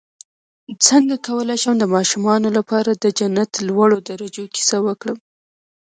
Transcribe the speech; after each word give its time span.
څنګه 0.87 1.15
کولی 1.27 1.57
شم 1.63 1.75
د 1.79 1.85
ماشومانو 1.95 2.49
لپاره 2.57 2.91
د 2.93 3.05
جنت 3.19 3.51
لوړو 3.67 3.97
درجو 4.09 4.43
کیسه 4.55 4.77
وکړم 4.87 5.17